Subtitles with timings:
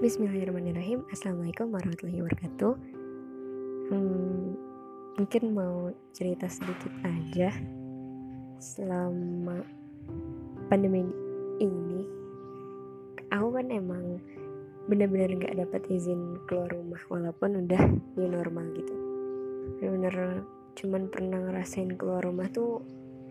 [0.00, 1.04] Bismillahirrahmanirrahim.
[1.12, 2.72] Assalamualaikum warahmatullahi wabarakatuh.
[3.92, 4.56] Hmm,
[5.20, 7.52] Mungkin mau cerita sedikit aja.
[8.56, 9.60] Selama
[10.72, 11.04] pandemi
[11.60, 12.08] ini
[13.28, 14.24] Aku kan emang
[14.88, 17.84] bener-bener gak dapat izin keluar rumah Walaupun udah
[18.16, 18.96] new normal gitu.
[19.84, 20.48] Bener-bener
[20.80, 22.80] cuman pernah ngerasain keluar rumah tuh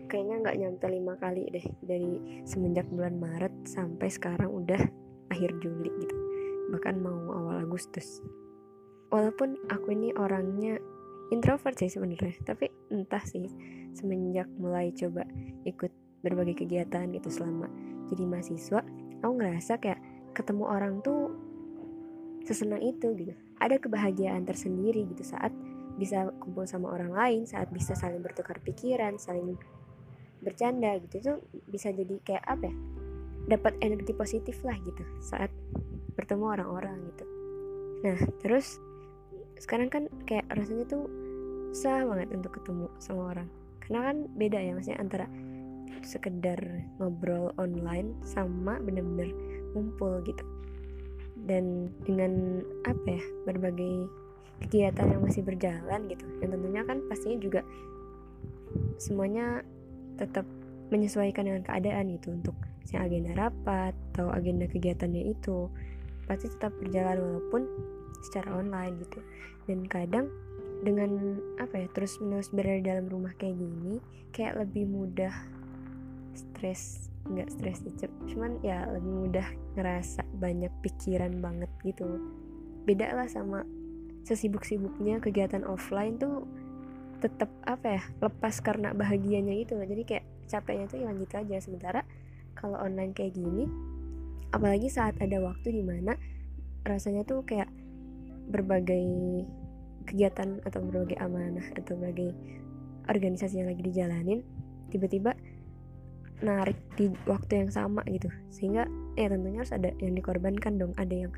[0.06, 4.78] Kayaknya gak nyampe lima kali deh Dari semenjak bulan Maret sampai sekarang udah
[5.34, 6.29] akhir Juli gitu
[6.70, 8.22] bahkan mau awal Agustus.
[9.10, 10.78] Walaupun aku ini orangnya
[11.34, 13.46] introvert sih sebenarnya tapi entah sih
[13.94, 15.26] semenjak mulai coba
[15.66, 15.90] ikut
[16.22, 17.70] berbagai kegiatan gitu selama
[18.10, 18.82] jadi mahasiswa
[19.22, 20.00] aku ngerasa kayak
[20.34, 21.30] ketemu orang tuh
[22.44, 23.34] sesenang itu gitu.
[23.60, 25.52] Ada kebahagiaan tersendiri gitu saat
[26.00, 29.54] bisa kumpul sama orang lain saat bisa saling bertukar pikiran saling
[30.40, 31.14] bercanda gitu.
[31.20, 31.32] Itu
[31.68, 32.74] bisa jadi kayak apa ya
[33.50, 35.50] dapat energi positif lah gitu saat
[36.30, 37.24] bertemu orang-orang gitu.
[38.06, 38.78] Nah terus
[39.58, 41.10] sekarang kan kayak rasanya tuh
[41.74, 43.48] susah banget untuk ketemu sama orang.
[43.82, 45.26] Karena kan beda ya maksudnya antara
[46.06, 49.34] sekedar ngobrol online sama bener-bener
[49.74, 50.46] ngumpul gitu.
[51.50, 54.06] Dan dengan apa ya berbagai
[54.62, 56.22] kegiatan yang masih berjalan gitu.
[56.38, 57.66] Dan tentunya kan pastinya juga
[59.02, 59.66] semuanya
[60.14, 60.46] tetap
[60.94, 62.54] menyesuaikan dengan keadaan gitu untuk
[62.86, 65.66] si agenda rapat atau agenda kegiatannya itu
[66.30, 67.66] pasti tetap berjalan walaupun
[68.22, 69.18] secara online gitu.
[69.66, 70.30] Dan kadang
[70.80, 74.00] dengan apa ya terus menerus berada dalam rumah kayak gini
[74.32, 75.34] kayak lebih mudah
[76.32, 77.92] stres nggak stres sih
[78.32, 79.44] cuman ya lebih mudah
[79.76, 82.08] ngerasa banyak pikiran banget gitu.
[82.88, 83.68] Beda lah sama
[84.24, 86.48] sesibuk-sibuknya kegiatan offline tuh
[87.20, 91.56] tetap apa ya lepas karena bahagianya gitu jadi kayak capeknya tuh hilang gitu aja.
[91.60, 92.00] Sementara
[92.56, 93.68] kalau online kayak gini
[94.50, 96.14] apalagi saat ada waktu di mana
[96.86, 97.68] rasanya tuh kayak
[98.50, 99.06] berbagai
[100.08, 102.34] kegiatan atau berbagai amanah atau berbagai
[103.06, 104.40] organisasi yang lagi dijalanin
[104.90, 105.36] tiba-tiba
[106.40, 108.32] narik di waktu yang sama gitu.
[108.48, 111.32] Sehingga ya tentunya harus ada yang dikorbankan dong ada yang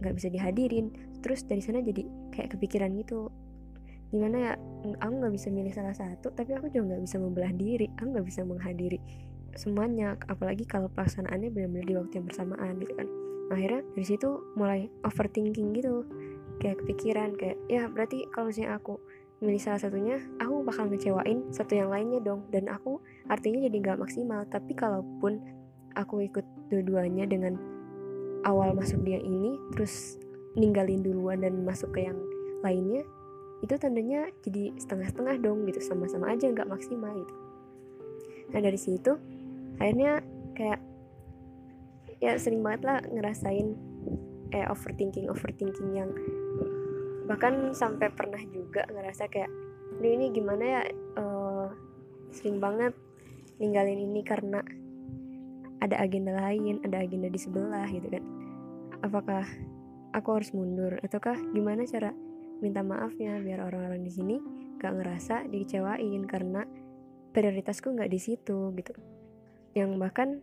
[0.00, 0.94] nggak bisa dihadirin.
[1.20, 3.28] Terus dari sana jadi kayak kepikiran gitu
[4.10, 4.52] gimana ya
[4.98, 8.26] aku nggak bisa milih salah satu tapi aku juga nggak bisa membelah diri aku nggak
[8.26, 8.98] bisa menghadiri
[9.58, 13.08] semuanya apalagi kalau pelaksanaannya benar-benar di waktu yang bersamaan gitu kan.
[13.50, 16.06] Akhirnya dari situ mulai overthinking gitu
[16.60, 19.00] kayak kepikiran kayak ya berarti kalau misalnya aku
[19.40, 23.98] milih salah satunya aku bakal ngecewain satu yang lainnya dong dan aku artinya jadi nggak
[23.98, 24.44] maksimal.
[24.46, 25.40] Tapi kalaupun
[25.96, 27.56] aku ikut dua-duanya dengan
[28.44, 30.20] awal masuk dia ini terus
[30.54, 32.18] ninggalin duluan dan masuk ke yang
[32.60, 33.02] lainnya
[33.60, 35.80] itu tandanya jadi setengah-setengah dong gitu.
[35.80, 37.34] Sama-sama aja nggak maksimal gitu.
[38.50, 39.16] Nah dari situ
[39.78, 40.24] akhirnya
[40.56, 40.80] kayak
[42.20, 43.76] ya sering banget lah ngerasain
[44.50, 46.10] eh overthinking overthinking yang
[47.30, 49.50] bahkan sampai pernah juga ngerasa kayak
[50.00, 50.82] Duh ini gimana ya
[51.20, 51.68] uh,
[52.32, 52.96] sering banget
[53.60, 54.64] ninggalin ini karena
[55.82, 58.24] ada agenda lain ada agenda di sebelah gitu kan.
[59.04, 59.44] Apakah
[60.16, 62.16] aku harus mundur ataukah gimana cara
[62.64, 64.36] minta maafnya biar orang-orang di sini
[64.80, 66.64] gak ngerasa dikecewain karena
[67.32, 68.92] prioritasku nggak di situ gitu
[69.74, 70.42] yang bahkan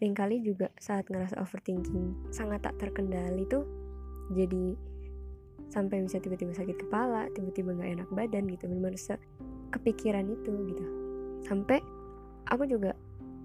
[0.00, 3.68] sering kali juga saat ngerasa overthinking sangat tak terkendali tuh
[4.32, 4.78] jadi
[5.70, 9.20] sampai bisa tiba-tiba sakit kepala tiba-tiba nggak enak badan gitu benar-benar
[9.70, 10.84] kepikiran itu gitu.
[11.46, 11.78] Sampai
[12.50, 12.94] aku juga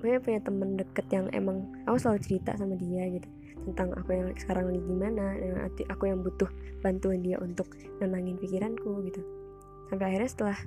[0.02, 3.30] punya punya temen deket yang emang aku selalu cerita sama dia gitu
[3.66, 5.52] tentang aku yang sekarang lagi gimana dan
[5.90, 6.50] aku yang butuh
[6.86, 7.66] bantuan dia untuk
[7.98, 9.22] nenangin pikiranku gitu.
[9.90, 10.58] Sampai akhirnya setelah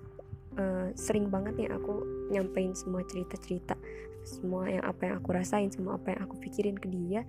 [0.59, 2.03] uh, sering banget nih aku
[2.35, 3.79] nyampein semua cerita-cerita
[4.29, 7.25] semua yang apa yang aku rasain semua apa yang aku pikirin ke dia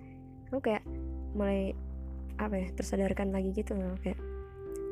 [0.52, 0.84] aku kayak
[1.32, 1.72] mulai
[2.40, 3.94] apa ya tersadarkan lagi gitu loh.
[4.00, 4.18] Kayak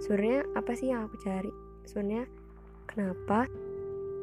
[0.04, 1.52] sebenarnya apa sih yang aku cari?
[1.88, 2.24] Sebenarnya
[2.84, 3.48] kenapa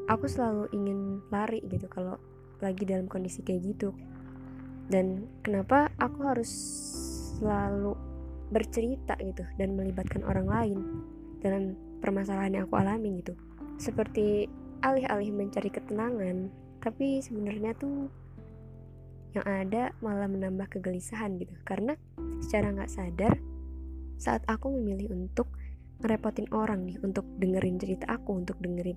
[0.05, 2.21] aku selalu ingin lari gitu kalau
[2.61, 3.91] lagi dalam kondisi kayak gitu?
[4.85, 6.51] Dan kenapa aku harus
[7.41, 7.97] selalu
[8.53, 10.79] bercerita gitu dan melibatkan orang lain
[11.41, 13.33] dalam permasalahan yang aku alami gitu?
[13.81, 14.45] Seperti
[14.85, 16.53] alih-alih mencari ketenangan
[16.85, 18.13] tapi sebenarnya tuh
[19.33, 21.51] yang ada malah menambah kegelisahan gitu.
[21.65, 21.97] Karena
[22.39, 23.33] secara nggak sadar
[24.21, 25.49] saat aku memilih untuk
[25.99, 28.95] ngerepotin orang nih untuk dengerin cerita aku untuk dengerin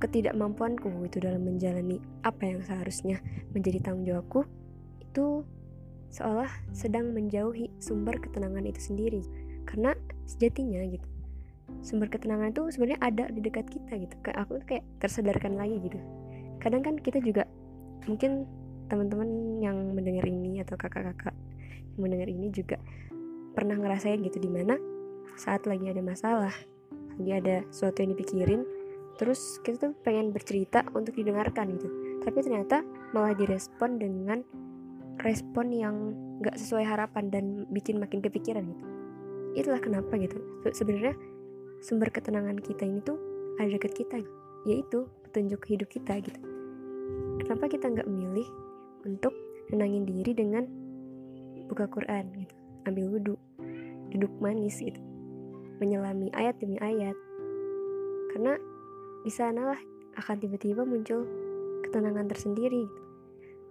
[0.00, 3.20] ketidakmampuanku itu dalam menjalani apa yang seharusnya
[3.52, 4.48] menjadi tanggung jawabku
[5.04, 5.44] itu
[6.08, 9.22] seolah sedang menjauhi sumber ketenangan itu sendiri.
[9.64, 9.94] Karena
[10.26, 11.06] sejatinya gitu
[11.86, 14.14] sumber ketenangan itu sebenarnya ada di dekat kita gitu.
[14.26, 16.19] Kayak aku kayak tersadarkan lagi gitu
[16.60, 17.48] kadang kan kita juga
[18.04, 18.46] mungkin
[18.92, 21.34] teman-teman yang mendengar ini atau kakak-kakak
[21.96, 22.76] yang mendengar ini juga
[23.54, 24.76] pernah ngerasain gitu di mana
[25.34, 26.54] saat lagi ada masalah
[27.16, 28.60] lagi ada sesuatu yang dipikirin
[29.20, 31.92] terus kita tuh pengen bercerita untuk didengarkan gitu.
[32.24, 32.80] Tapi ternyata
[33.12, 34.40] malah direspon dengan
[35.20, 38.84] respon yang gak sesuai harapan dan bikin makin kepikiran gitu.
[39.60, 40.40] Itulah kenapa gitu.
[40.72, 41.12] Sebenarnya
[41.84, 43.20] sumber ketenangan kita ini tuh
[43.60, 44.24] ada dekat kita
[44.64, 46.42] yaitu petunjuk hidup kita gitu.
[47.38, 48.50] Kenapa kita nggak milih
[49.06, 49.30] untuk
[49.70, 50.66] nenangin diri dengan
[51.70, 52.54] buka Quran gitu?
[52.90, 53.34] Ambil wudhu
[54.10, 54.98] duduk manis gitu.
[55.78, 57.14] Menyelami ayat demi ayat.
[58.34, 58.58] Karena
[59.22, 59.78] di sanalah
[60.18, 61.22] akan tiba-tiba muncul
[61.86, 62.90] ketenangan tersendiri.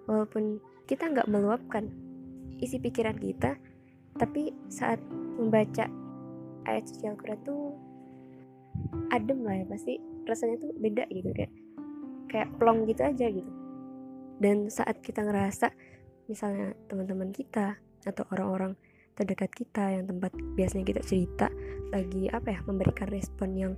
[0.07, 1.91] Walaupun kita nggak meluapkan
[2.63, 3.59] isi pikiran kita
[4.15, 4.99] tapi saat
[5.37, 5.87] membaca
[6.67, 7.75] ayat suci Al-Quran tuh
[9.13, 11.51] adem lah ya pasti rasanya tuh beda gitu kayak
[12.29, 13.51] kayak plong gitu aja gitu.
[14.39, 15.73] Dan saat kita ngerasa
[16.31, 17.75] misalnya teman-teman kita
[18.05, 18.77] atau orang-orang
[19.17, 21.47] terdekat kita yang tempat biasanya kita cerita
[21.91, 23.73] lagi apa ya memberikan respon yang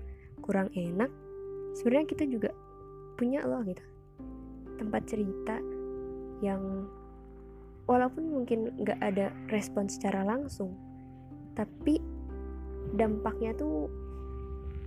[0.45, 1.09] kurang enak
[1.73, 2.51] sebenarnya kita juga
[3.17, 3.81] punya loh gitu.
[4.77, 5.57] Tempat cerita
[6.45, 6.85] yang
[7.89, 10.73] walaupun mungkin nggak ada respon secara langsung
[11.57, 12.01] tapi
[12.95, 13.87] dampaknya tuh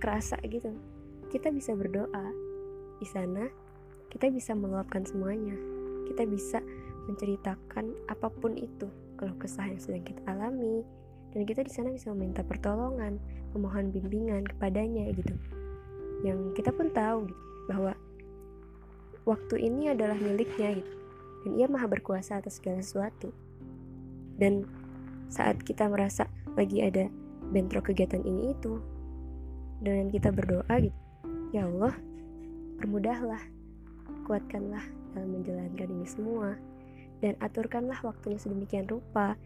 [0.01, 0.73] kerasa gitu
[1.31, 2.27] kita bisa berdoa.
[3.01, 3.45] Di sana
[4.11, 5.55] kita bisa meluapkan semuanya.
[6.07, 6.59] Kita bisa
[7.05, 8.87] menceritakan apa pun itu
[9.17, 10.81] kalau kesah yang sedang kita alami.
[11.35, 13.19] Dan kita di sana bisa meminta pertolongan
[13.51, 15.35] memohon bimbingan kepadanya gitu.
[16.23, 17.93] Yang kita pun tahu gitu, bahwa
[19.27, 20.93] waktu ini adalah miliknya gitu.
[21.43, 23.35] Dan ia maha berkuasa atas segala sesuatu.
[24.39, 24.63] Dan
[25.27, 27.11] saat kita merasa lagi ada
[27.51, 28.79] bentrok kegiatan ini itu
[29.83, 31.04] dan kita berdoa gitu
[31.55, 31.95] ya Allah
[32.83, 33.39] permudahlah
[34.27, 34.83] kuatkanlah
[35.15, 36.59] dalam menjalankan ini semua
[37.23, 39.39] dan aturkanlah waktunya sedemikian rupa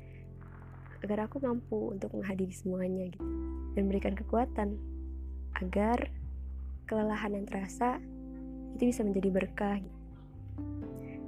[1.05, 3.29] agar aku mampu untuk menghadiri semuanya gitu.
[3.77, 4.75] Dan berikan kekuatan
[5.61, 6.09] agar
[6.89, 8.01] kelelahan yang terasa
[8.73, 9.97] itu bisa menjadi berkah gitu.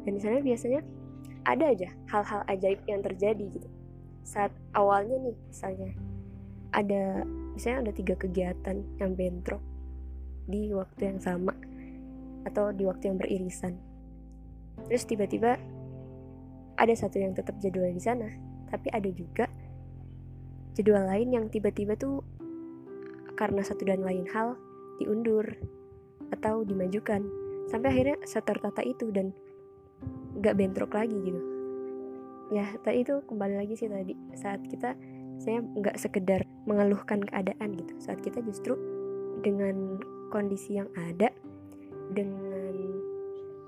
[0.02, 0.82] Dan di sana biasanya
[1.46, 3.70] ada aja hal-hal ajaib yang terjadi gitu.
[4.26, 5.92] Saat awalnya nih misalnya
[6.74, 7.22] ada
[7.54, 9.62] misalnya ada tiga kegiatan yang bentrok
[10.48, 11.54] di waktu yang sama
[12.46, 13.78] atau di waktu yang beririsan.
[14.90, 15.58] Terus tiba-tiba
[16.80, 18.26] ada satu yang tetap jadwal di sana
[18.72, 19.46] tapi ada juga
[20.74, 22.24] jadwal lain yang tiba-tiba tuh
[23.36, 24.56] karena satu dan lain hal
[24.98, 25.44] diundur
[26.32, 27.22] atau dimajukan
[27.68, 29.36] sampai akhirnya setertata itu dan
[30.40, 31.42] gak bentrok lagi gitu.
[32.52, 34.96] Ya tadi itu kembali lagi sih tadi saat kita
[35.42, 37.94] saya nggak sekedar mengeluhkan keadaan gitu.
[37.98, 38.76] Saat kita justru
[39.42, 39.98] dengan
[40.32, 41.30] kondisi yang ada
[42.16, 42.74] dengan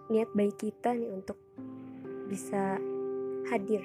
[0.07, 1.35] niat baik kita nih untuk
[2.31, 2.79] bisa
[3.51, 3.83] hadir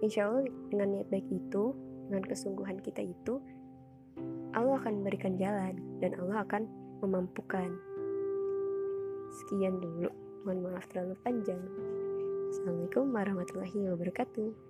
[0.00, 1.76] insya Allah dengan niat baik itu
[2.08, 3.38] dengan kesungguhan kita itu
[4.56, 6.66] Allah akan memberikan jalan dan Allah akan
[7.04, 7.70] memampukan
[9.30, 10.10] sekian dulu
[10.40, 11.60] Mohon maaf terlalu panjang.
[12.48, 14.69] Assalamualaikum warahmatullahi wabarakatuh.